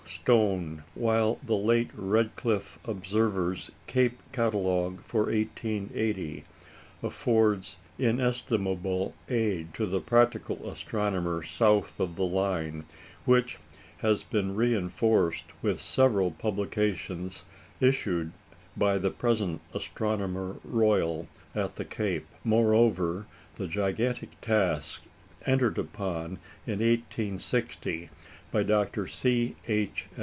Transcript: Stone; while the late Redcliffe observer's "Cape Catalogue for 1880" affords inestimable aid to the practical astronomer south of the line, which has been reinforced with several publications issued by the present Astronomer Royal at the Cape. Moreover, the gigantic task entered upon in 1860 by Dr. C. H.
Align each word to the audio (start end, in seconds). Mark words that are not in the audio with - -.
Stone; 0.07 0.83
while 0.93 1.39
the 1.41 1.55
late 1.55 1.89
Redcliffe 1.95 2.85
observer's 2.85 3.71
"Cape 3.87 4.19
Catalogue 4.33 5.01
for 5.05 5.21
1880" 5.27 6.43
affords 7.01 7.77
inestimable 7.97 9.13
aid 9.29 9.73
to 9.73 9.85
the 9.85 10.01
practical 10.01 10.69
astronomer 10.69 11.41
south 11.43 11.97
of 12.01 12.17
the 12.17 12.25
line, 12.25 12.83
which 13.23 13.57
has 13.99 14.23
been 14.23 14.53
reinforced 14.53 15.45
with 15.61 15.79
several 15.79 16.31
publications 16.31 17.45
issued 17.79 18.33
by 18.75 18.97
the 18.97 19.11
present 19.11 19.61
Astronomer 19.73 20.57
Royal 20.65 21.27
at 21.55 21.77
the 21.77 21.85
Cape. 21.85 22.27
Moreover, 22.43 23.27
the 23.55 23.67
gigantic 23.67 24.39
task 24.41 25.03
entered 25.45 25.77
upon 25.77 26.31
in 26.67 26.79
1860 26.79 28.09
by 28.51 28.63
Dr. 28.63 29.07
C. 29.07 29.55
H. 29.69 30.07